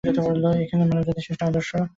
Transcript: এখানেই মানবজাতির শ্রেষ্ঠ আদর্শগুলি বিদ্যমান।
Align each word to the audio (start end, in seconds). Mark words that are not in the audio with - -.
এখানেই 0.03 0.87
মানবজাতির 0.89 1.23
শ্রেষ্ঠ 1.25 1.41
আদর্শগুলি 1.43 1.73
বিদ্যমান। 1.73 1.87